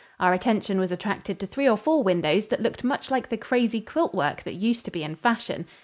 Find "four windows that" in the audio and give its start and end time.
1.77-2.59